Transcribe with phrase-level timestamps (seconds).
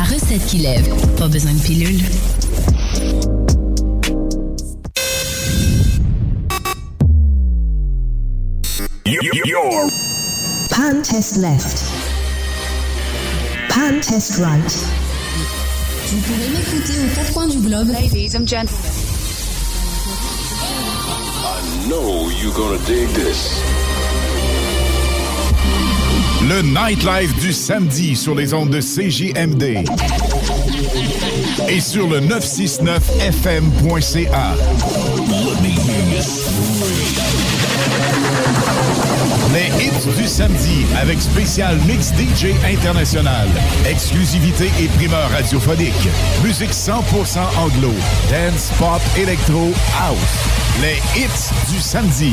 [0.00, 0.88] la recette qui lève.
[1.16, 2.00] Pas besoin de pilule.
[10.70, 11.82] Pan test left.
[13.68, 14.72] Pan test right.
[16.06, 17.88] Vous pouvez m'écouter aux quatre coins du globe.
[17.88, 18.70] Ladies and gentlemen.
[21.44, 23.89] I know you're gonna dig this.
[26.48, 29.84] Le nightlife du samedi sur les ondes de CJMD
[31.68, 34.54] et sur le 969fm.ca.
[39.52, 43.46] Les hits du samedi avec spécial mix DJ international,
[43.88, 46.08] exclusivité et primeur radiophonique,
[46.42, 47.92] musique 100% anglo,
[48.30, 50.48] dance, pop, électro, house.
[50.80, 52.32] Les hits du samedi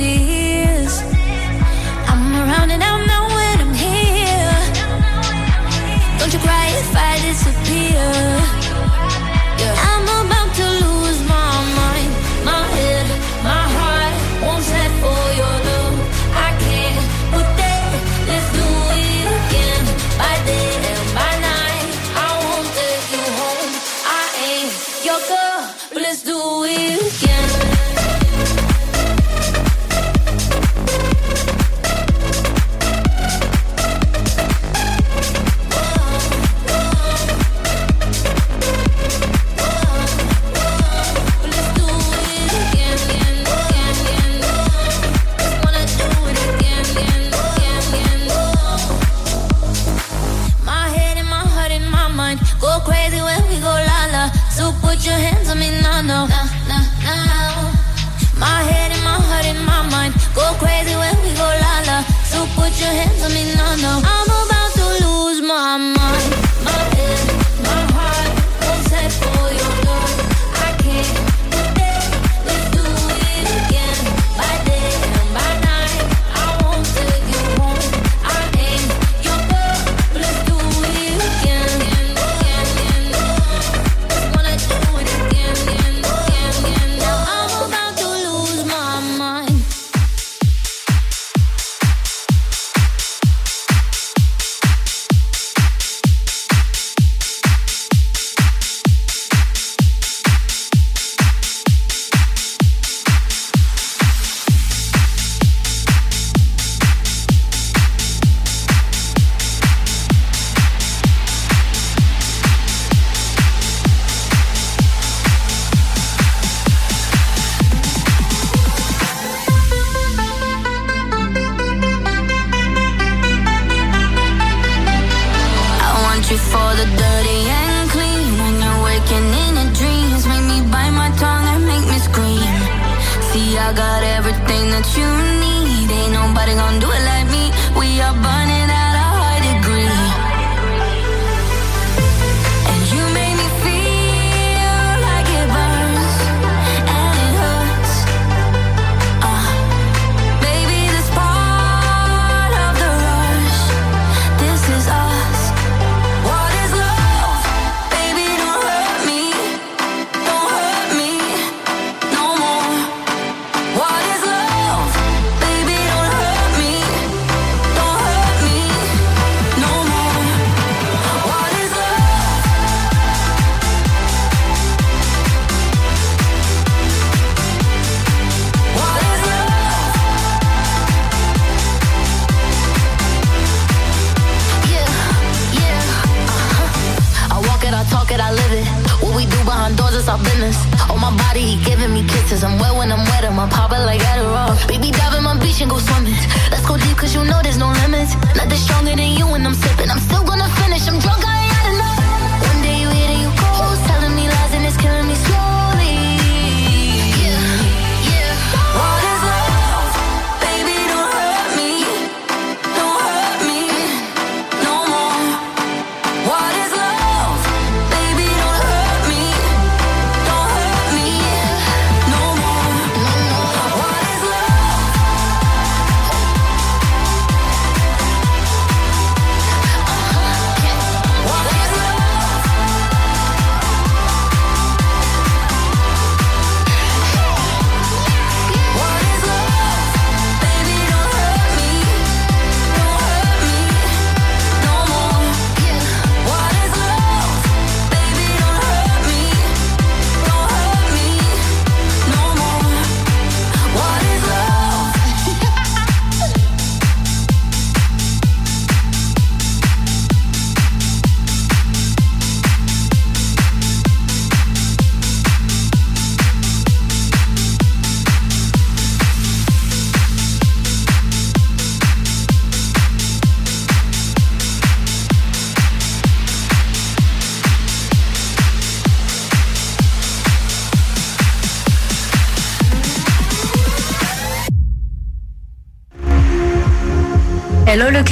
[0.00, 1.02] tears.
[2.10, 4.56] I'm around and I know when I'm here.
[6.18, 8.59] Don't you cry if I disappear.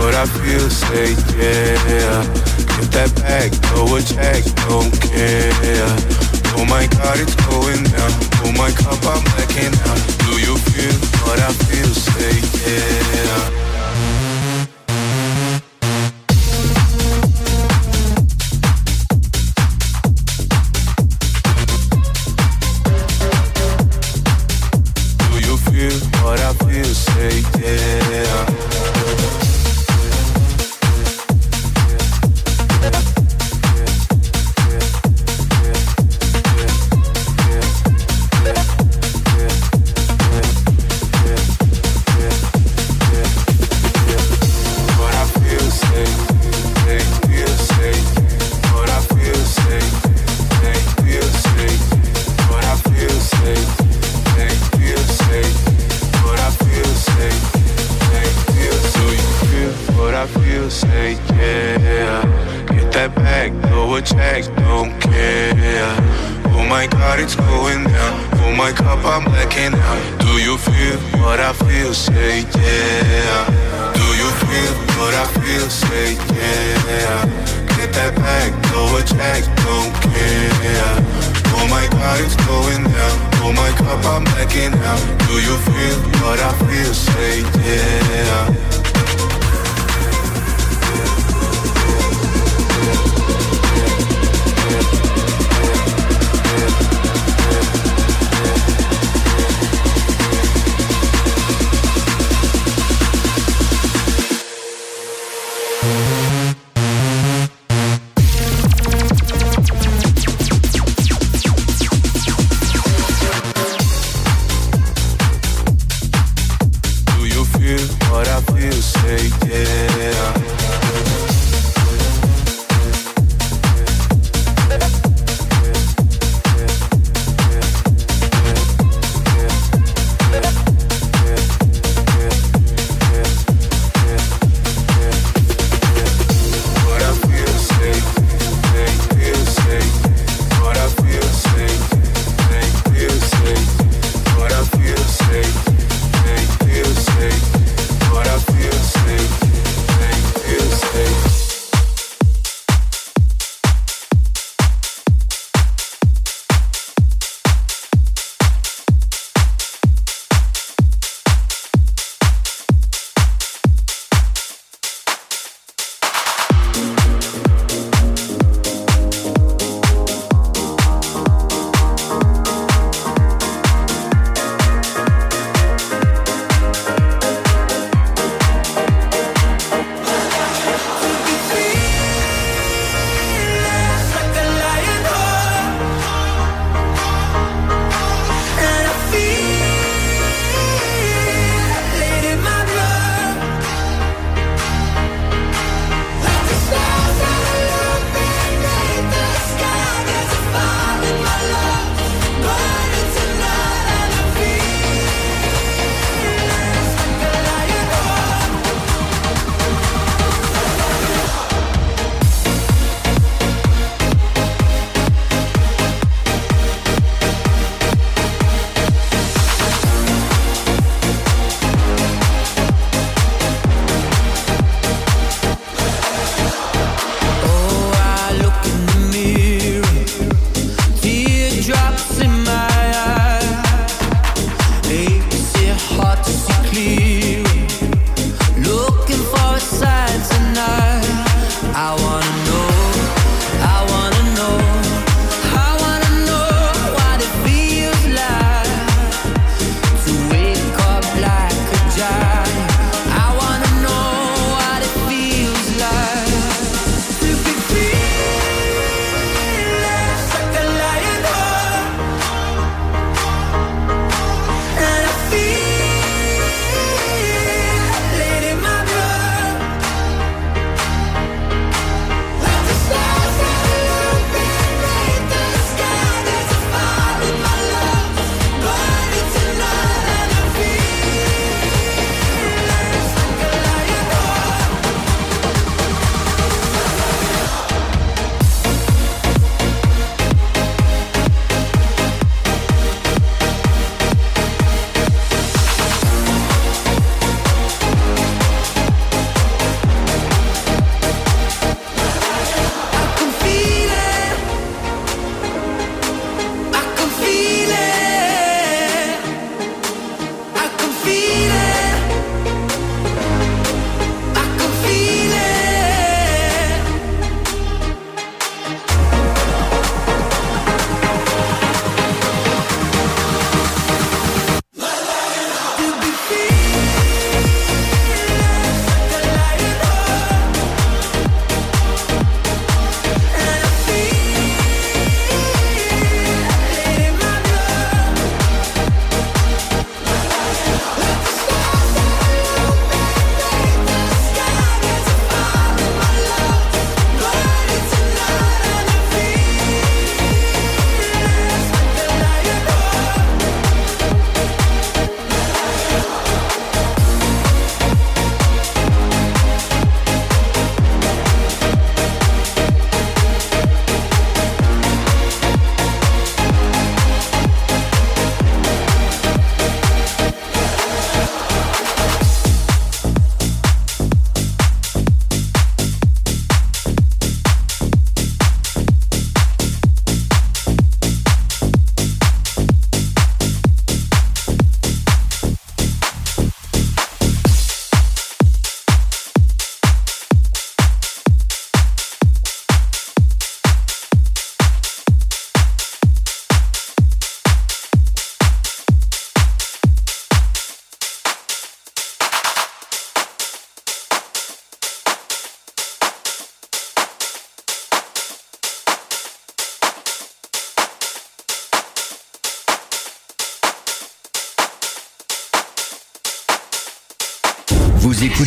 [0.00, 2.24] What I feel, say yeah.
[2.76, 5.90] Get that back, throw a check, don't care.
[6.56, 8.12] Oh my God, it's going down.
[8.44, 10.02] Oh my cup, I'm blacking out.
[10.24, 12.36] Do you feel what I feel, say
[12.66, 13.59] yeah.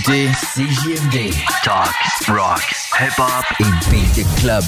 [0.05, 1.33] Vous écoutez CJMD.
[1.63, 1.87] Talk,
[2.27, 4.63] rock, hip-hop et beat club.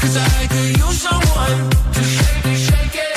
[0.00, 3.09] Cause I could use someone to shake it, shake it.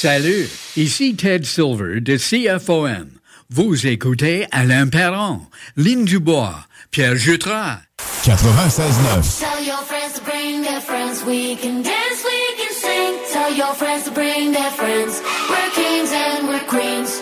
[0.00, 3.08] Salut, ici Ted Silver de CFOM.
[3.50, 5.40] Vous écoutez Alain Perron,
[5.76, 6.54] Lynn Dubois,
[6.92, 7.80] Pierre Jutras.
[8.22, 13.18] 96.9 Tell your friends to bring their friends, we can dance, we can sing.
[13.32, 17.20] Tell your friends to bring their friends, we're kings and we're queens.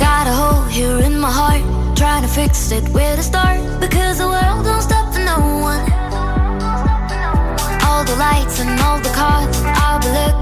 [0.00, 1.62] Got a hole here in my heart,
[1.96, 3.60] trying to fix it, where to start?
[3.78, 5.92] Because the world don't stop for no one.
[7.86, 10.41] All the lights and all the cars, I'll be looking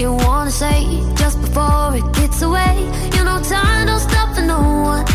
[0.00, 2.74] you wanna say just before it gets away.
[3.14, 5.09] You know time don't stop for no one.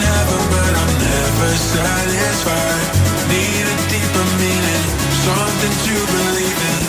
[0.00, 2.88] Heaven, but I'm never satisfied.
[3.28, 4.84] Need a deeper meaning,
[5.26, 6.82] something to believe in.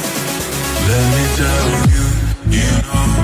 [0.90, 2.06] Let me tell you,
[2.58, 3.23] you know,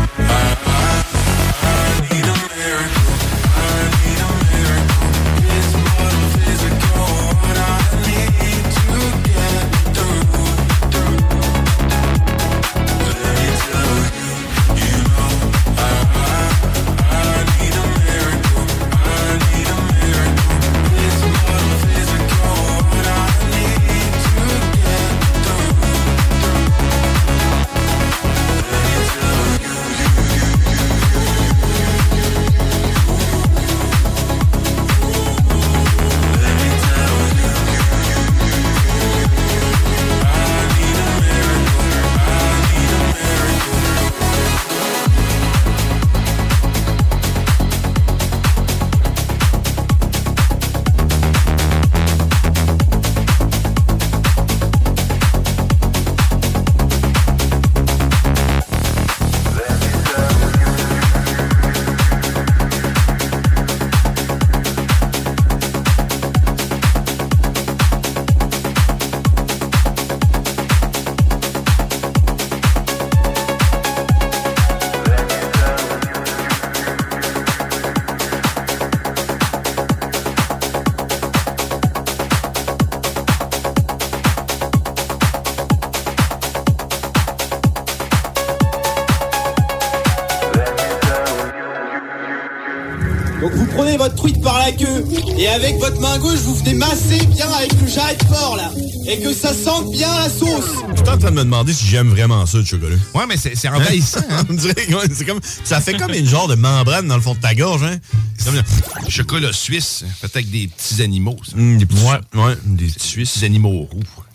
[95.59, 98.71] avec votre main gauche vous venez masser bien avec le jarret de porc là
[99.07, 100.65] et que ça sente bien la sauce.
[100.91, 102.95] Je suis en train de me demander si j'aime vraiment ça, le chocolat.
[103.15, 104.19] Ouais, mais c'est c'est envahissant.
[104.29, 104.43] hein?
[104.49, 107.21] On dirait que, ouais, c'est comme, ça fait comme une genre de membrane dans le
[107.21, 107.81] fond de ta gorge.
[107.83, 107.97] Hein?
[108.37, 111.37] C'est comme le- Chocolat suisse, avec des petits animaux.
[111.43, 111.57] ça.
[111.57, 113.31] Hum, des petits, ouais, des petits Suisses.
[113.33, 113.89] Petits animaux roux.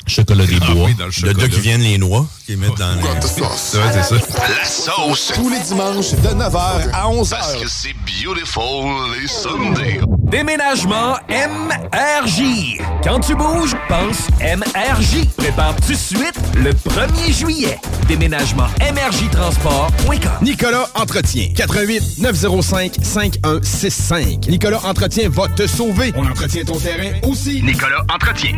[0.06, 0.86] Chocolat des Ah bois.
[0.86, 1.32] oui, le de chocolat.
[1.42, 3.02] là qui viennent les noix, qui mettent dans les...
[3.02, 4.16] Ouais, c'est ça.
[4.58, 5.32] La sauce.
[5.34, 7.30] Tous les dimanches de 9h à 11h.
[7.30, 10.00] Parce que c'est beautiful les Sundays.
[10.24, 12.78] Déménagement MRJ.
[13.04, 15.26] Quand tu bouges, pense MRJ.
[15.36, 17.78] Prépare tout de suite le 1er juillet.
[18.08, 20.18] Déménagement MRJ Transport.com.
[20.42, 21.48] Nicolas Entretien.
[21.54, 24.46] 88 905 5165.
[24.48, 26.12] Nicolas Entretien va te sauver.
[26.16, 27.62] On entretient ton terrain aussi.
[27.62, 28.52] Nicolas Entretien.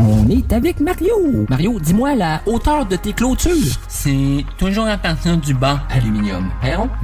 [0.00, 1.46] On est avec Mario.
[1.48, 3.50] Mario, dis-moi la hauteur de tes clôtures?
[3.88, 6.50] C'est toujours à partir du banc aluminium.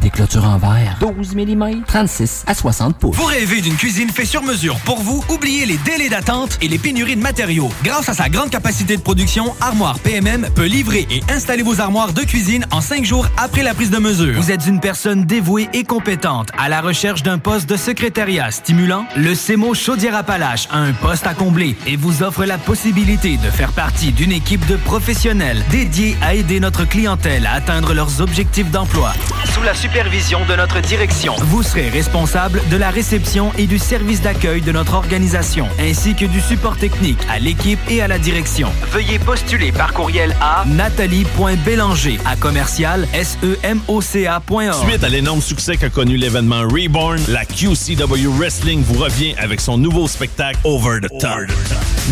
[0.04, 0.98] Des clôtures en verre.
[1.00, 3.16] 12 mm, 36 à 60 pouces.
[3.16, 5.24] Vous rêvez d'une cuisine faite sur mesure pour vous?
[5.30, 7.70] Oubliez les délais d'attente et les pénuries de matériaux.
[7.82, 12.12] Grâce à sa grande capacité de production, Armoire PMM peut livrer et installer vos armoires
[12.12, 14.34] de cuisine en cinq jours après la prise de mesure.
[14.36, 19.06] Vous êtes une personne dévouée et compétente à la recherche d'un poste de secrétariat stimulant?
[19.16, 23.72] Le CEMO Chaudière-Appalaches a un poste à combler et vous offre la possibilité de faire
[23.72, 29.14] partie d'une équipe de professionnels dédiés à aider notre clientèle à atteindre leurs objectifs d'emploi.
[29.52, 34.22] Sous la supervision de notre direction, vous serez responsable de la réception et du service
[34.22, 38.70] d'accueil de notre organisation, ainsi que du support technique à l'équipe et à la direction.
[38.90, 44.88] Veuillez postuler par courriel à nathalie.bélanger à commercial semoca.org.
[44.88, 49.78] Suite à l'énorme succès qu'a connu l'événement Reborn, la QCW Wrestling vous revient avec son
[49.78, 51.40] nouveau spectacle Over the Top.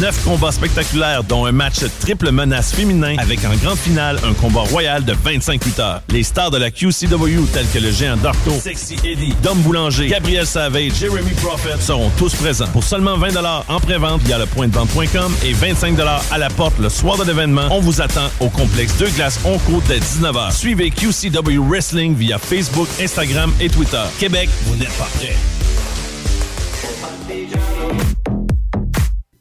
[0.00, 4.62] Neuf combats spectaculaires, dont un match triple menace féminin avec en grande finale un combat
[4.62, 6.02] royal de 25 lutteurs.
[6.08, 10.46] Les stars de la QCW tels que le géant Darto, Sexy Eddie, Dom Boulanger, Gabriel
[10.46, 12.68] Savage, Jeremy Prophet seront tous présents.
[12.72, 13.36] Pour seulement 20
[13.68, 15.98] en pré-vente via le point de vente.com et 25
[16.30, 19.82] à la porte le soir de l'événement, on vous attend au complexe Deux Glaces Onco
[19.88, 20.52] dès 19h.
[20.52, 24.02] Suivez QCW Wrestling via Facebook, Instagram et Twitter.
[24.18, 25.36] Québec, vous n'êtes pas prêts.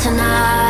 [0.00, 0.69] tonight.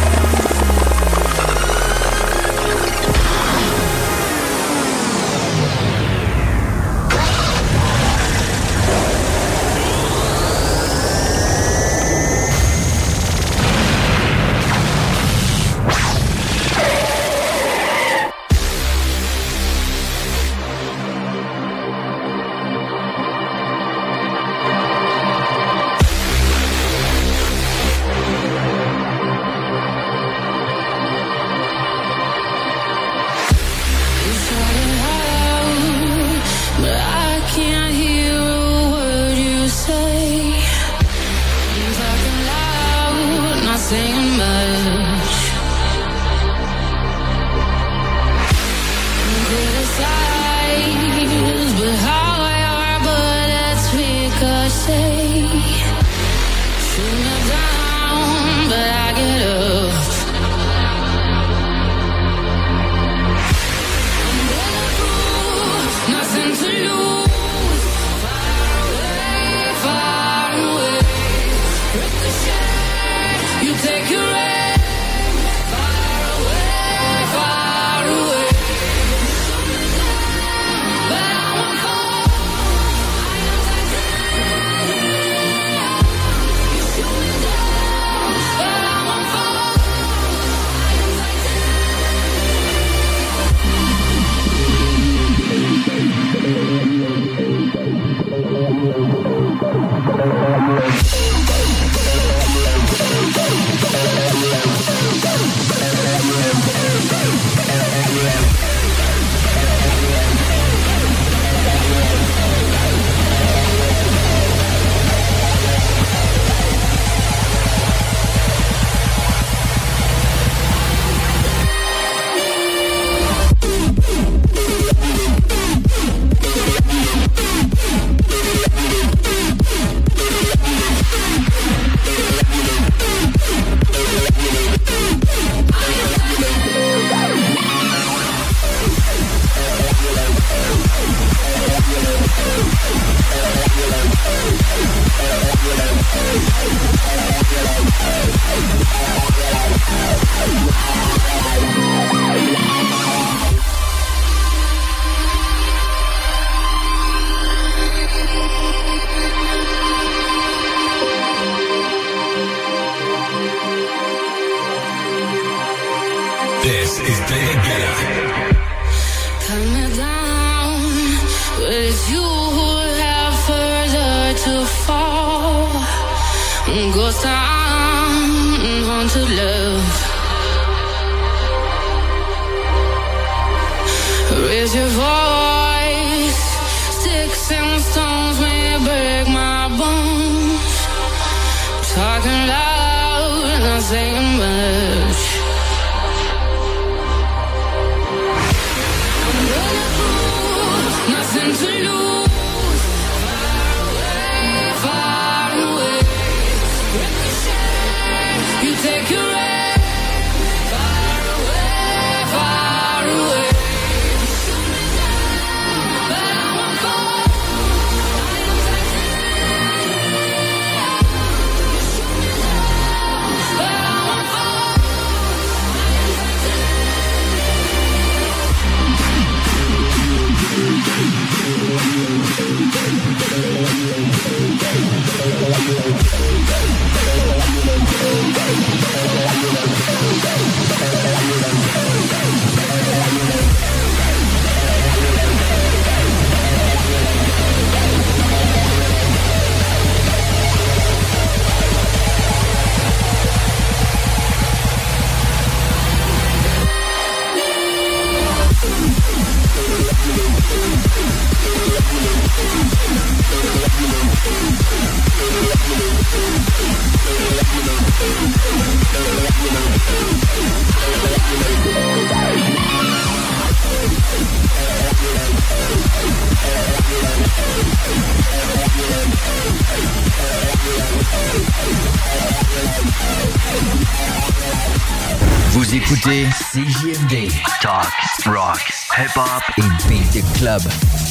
[289.87, 291.10] Beat the Club.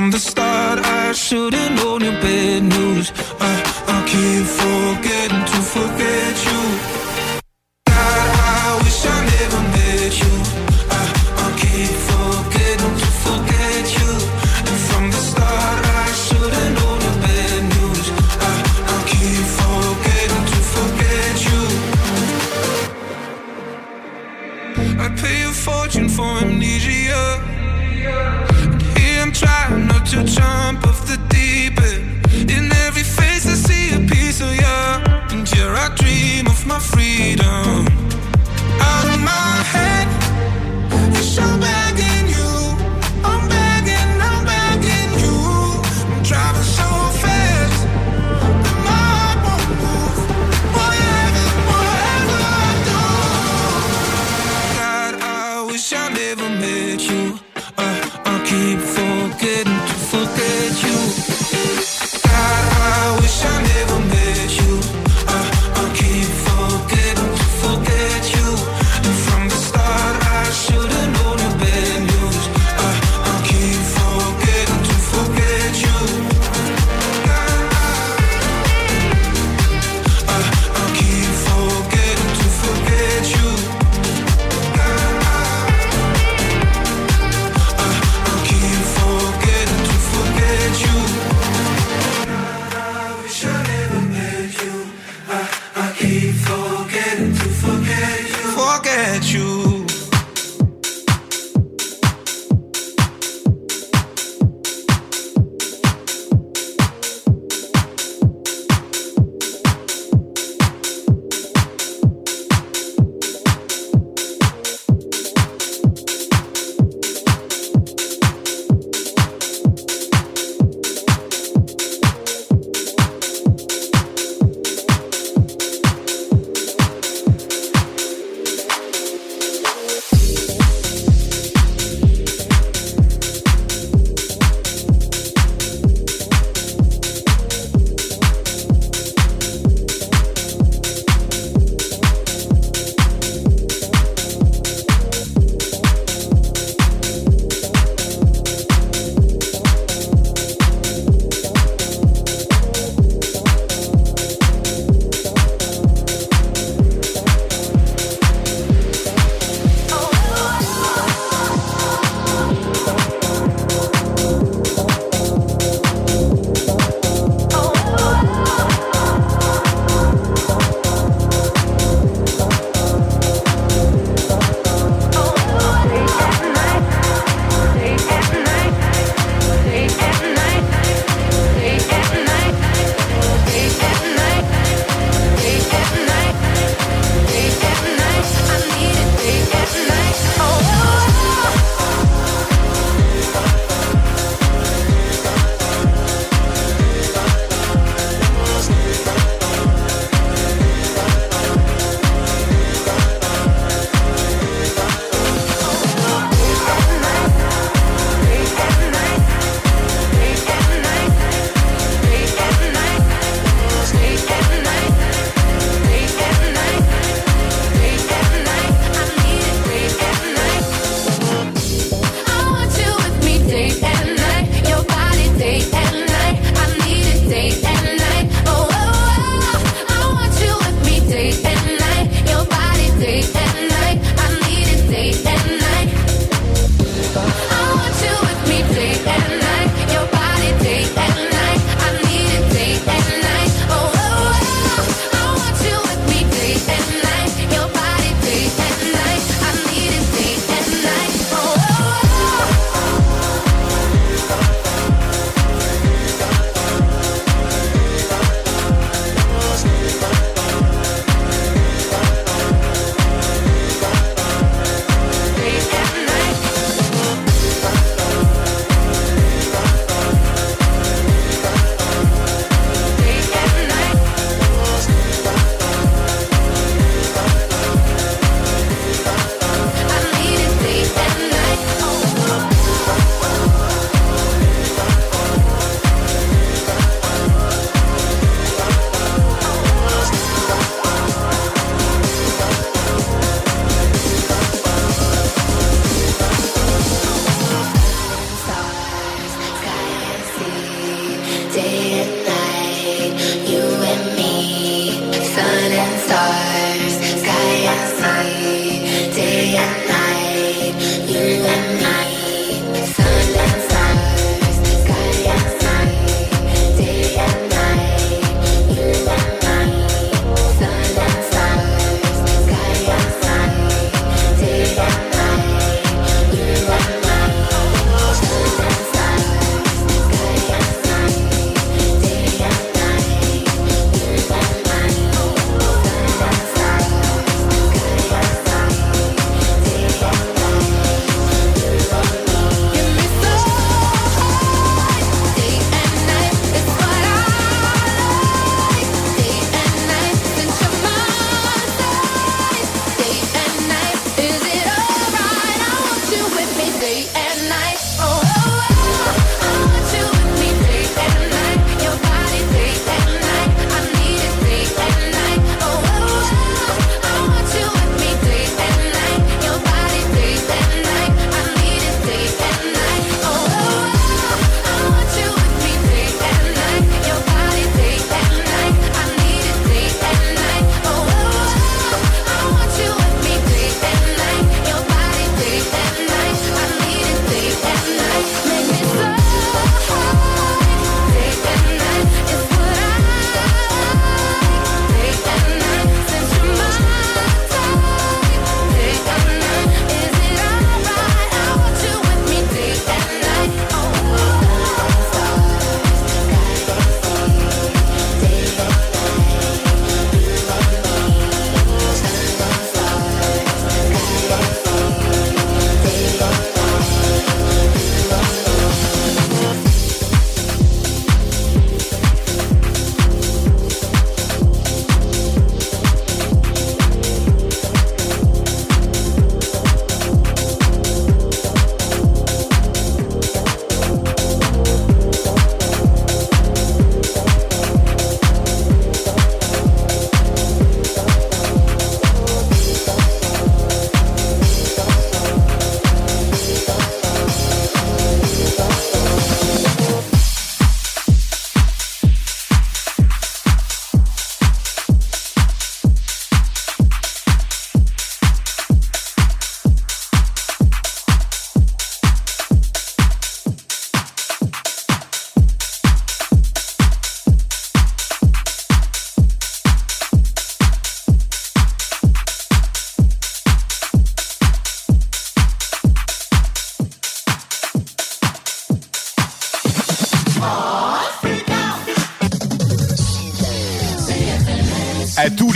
[0.00, 0.78] from the start.
[0.78, 3.12] I should've known you bad news.
[3.38, 3.52] I,
[3.86, 4.59] I keep.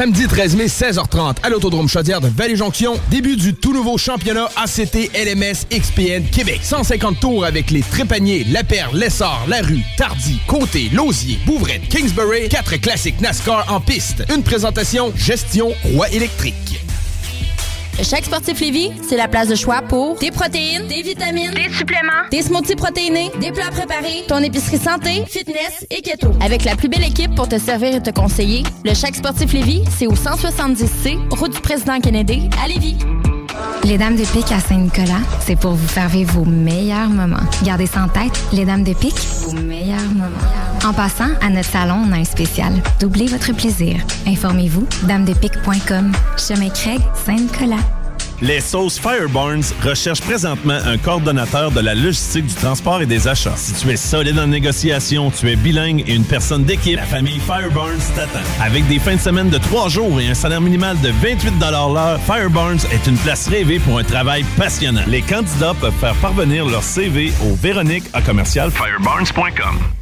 [0.00, 4.96] Samedi 13 mai, 16h30, à l'Autodrome Chaudière de Vallée-Jonction, début du tout nouveau championnat ACT
[5.12, 6.60] LMS XPN Québec.
[6.62, 12.48] 150 tours avec les Trépaniers, La Perle, Lessard, La Rue, Tardy, Côté, Lausier, Bouvrette, Kingsbury,
[12.48, 14.24] quatre classiques NASCAR en piste.
[14.34, 16.69] Une présentation Gestion Roi électrique.
[18.00, 21.70] Le Chèque Sportif Lévis, c'est la place de choix pour des protéines, des vitamines, des
[21.70, 26.30] suppléments, des smoothies protéinés, des plats préparés, ton épicerie santé, fitness et keto.
[26.40, 29.84] Avec la plus belle équipe pour te servir et te conseiller, le Chèque Sportif Lévis,
[29.98, 32.96] c'est au 170C, route du président Kennedy, à Lévis.
[33.84, 37.36] Les Dames de Pique à Saint-Nicolas, c'est pour vous faire vivre vos meilleurs moments.
[37.64, 40.59] Gardez ça en tête, les Dames de Pique, vos meilleurs moments.
[40.84, 42.72] En passant, à notre salon, on a un spécial.
[43.00, 43.96] Doublez votre plaisir.
[44.26, 46.12] Informez-vous, damedepique.com.
[46.38, 47.82] Chemin Craig, Saint-Nicolas.
[48.42, 53.52] Les sauces Fireburns recherchent présentement un coordonnateur de la logistique du transport et des achats.
[53.56, 57.40] Si tu es solide en négociation, tu es bilingue et une personne d'équipe, la famille
[57.40, 58.40] Fireburns t'attend.
[58.62, 62.18] Avec des fins de semaine de trois jours et un salaire minimal de 28 l'heure,
[62.24, 65.02] Fireburns est une place rêvée pour un travail passionnant.
[65.06, 69.99] Les candidats peuvent faire parvenir leur CV au Véronique à commercial fireburns.com.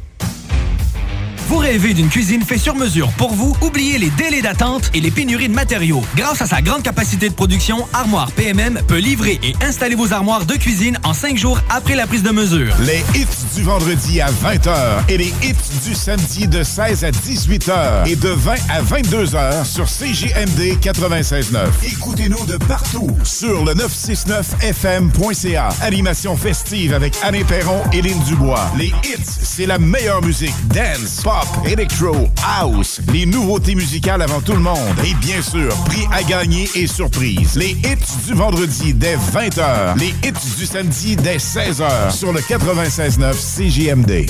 [1.49, 3.55] Vous rêvez d'une cuisine faite sur mesure pour vous?
[3.61, 6.03] Oubliez les délais d'attente et les pénuries de matériaux.
[6.15, 10.45] Grâce à sa grande capacité de production, Armoire PMM peut livrer et installer vos armoires
[10.45, 12.75] de cuisine en cinq jours après la prise de mesure.
[12.81, 13.25] Les hits
[13.55, 15.55] du vendredi à 20h et les hits
[15.87, 21.57] du samedi de 16 à 18h et de 20 à 22h sur CJMD 96.9.
[21.83, 25.69] Écoutez-nous de partout sur le 969fm.ca.
[25.81, 28.71] Animation festive avec Anne Perron et Lynn Dubois.
[28.77, 30.53] Les hits, c'est la meilleure musique.
[30.67, 33.01] Dance, pop, electro, house.
[33.11, 34.77] Les nouveautés musicales avant tout le monde.
[35.05, 37.55] Et bien sûr, prix à gagner et surprise.
[37.55, 39.97] Les hits du vendredi dès 20h.
[39.97, 44.25] Les hits du samedi dès 16h sur le 96.9 CJMD.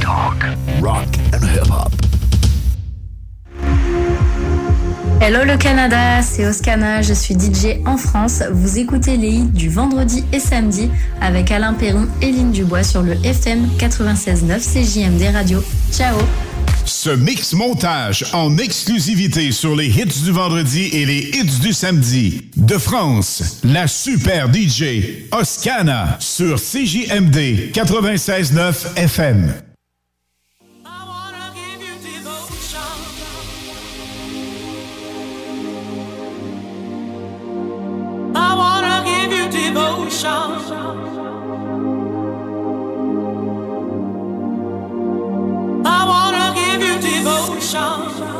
[0.00, 0.44] Talk,
[0.82, 2.05] rock and hip-hop.
[5.18, 8.42] Hello le Canada, c'est Oscana, je suis DJ en France.
[8.52, 10.90] Vous écoutez les hits du vendredi et samedi
[11.22, 15.64] avec Alain Perron et Lynn Dubois sur le FM 96.9 CJMD Radio.
[15.90, 16.18] Ciao
[16.84, 22.50] Ce mix montage en exclusivité sur les hits du vendredi et les hits du samedi.
[22.56, 29.65] De France, la super DJ Oscana sur CJMD 96.9 FM.
[39.50, 40.50] Devotion.
[45.84, 48.35] I wanna give you devotion.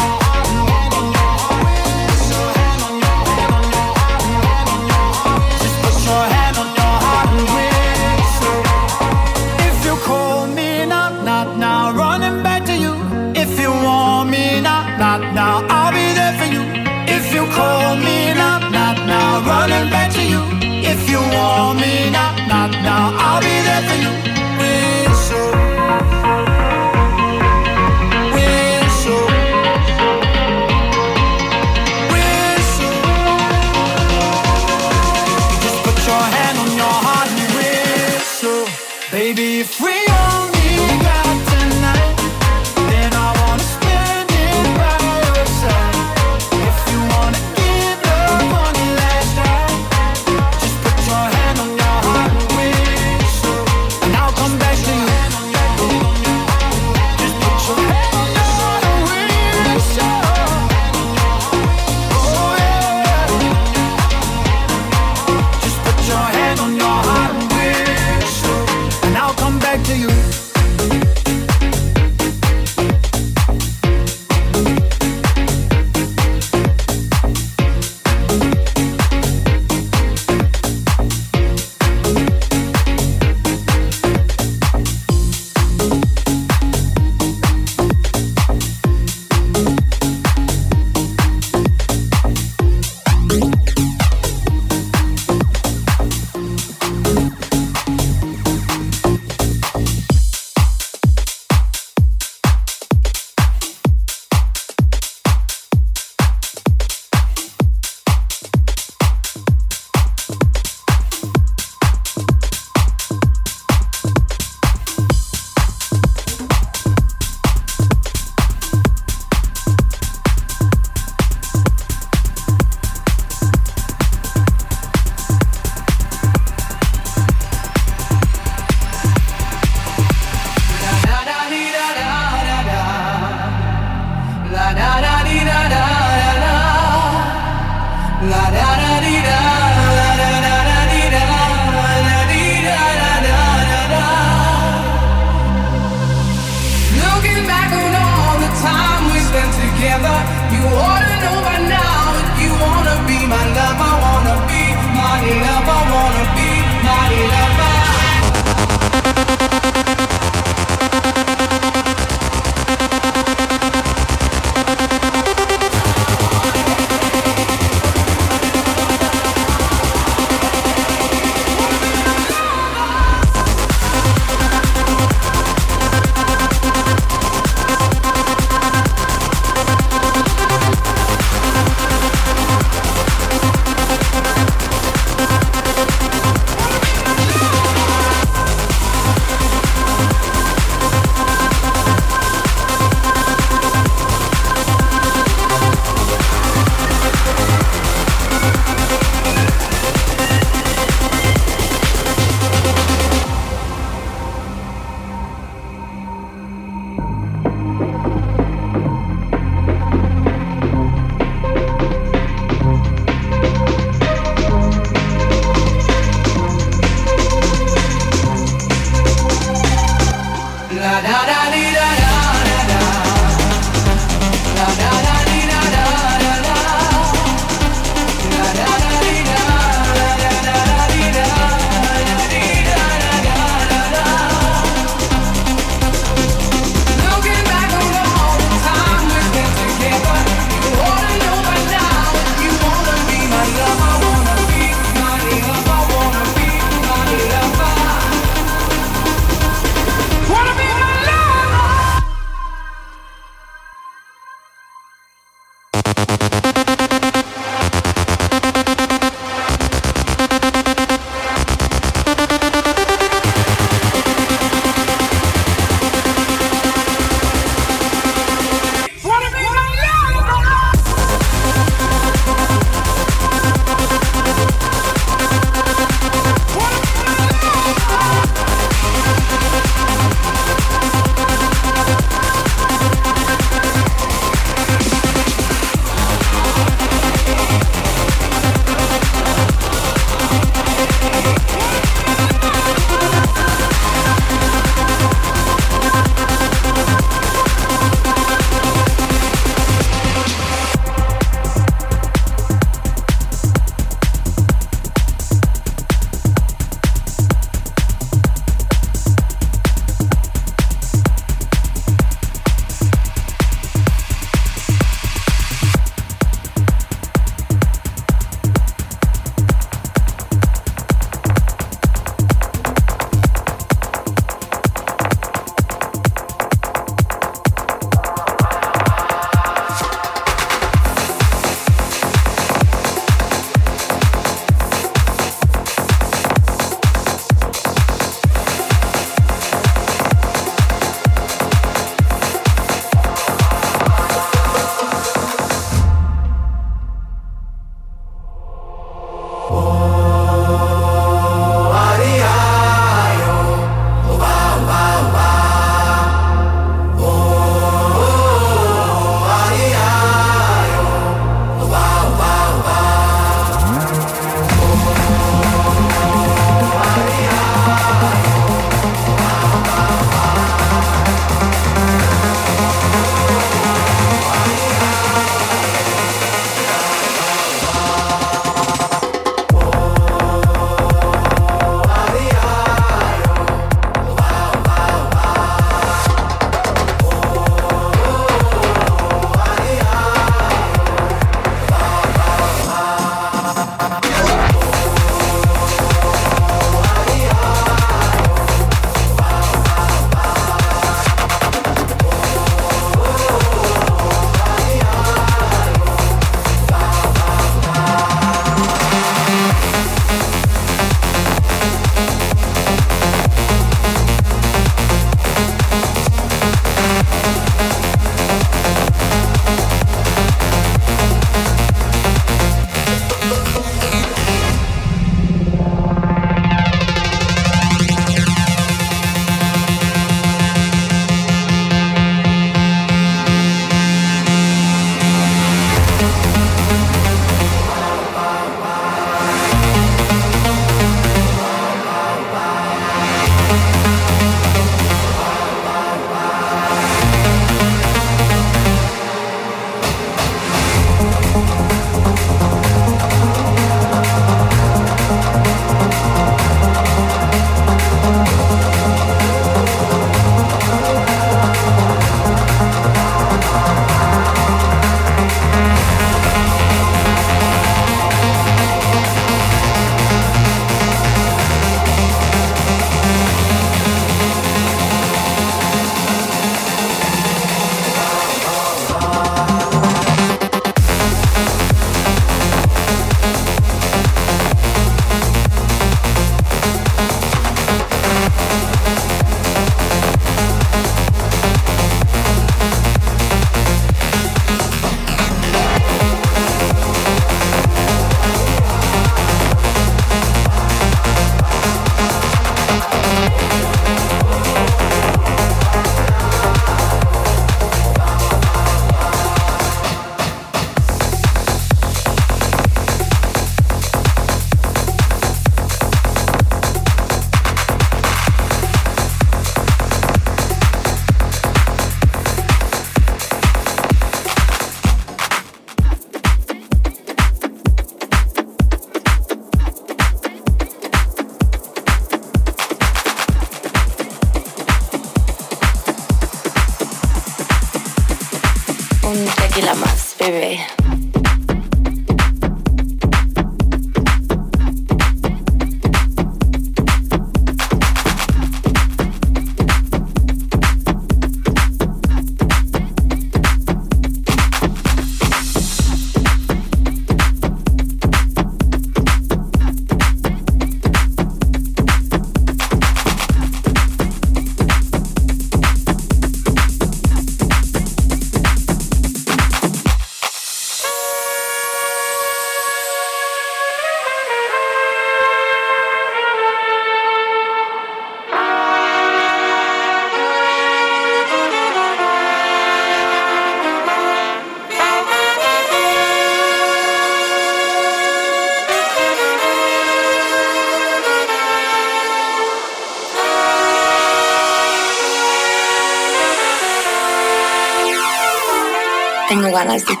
[599.63, 600.00] Ganas de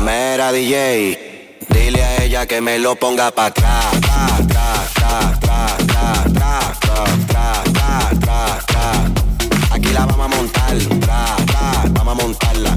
[0.00, 3.84] Mera DJ, dile a ella que me lo ponga para atrás.
[9.72, 10.76] Aquí la vamos a montar,
[11.90, 12.76] vamos a montarla,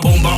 [0.00, 0.33] boom boom.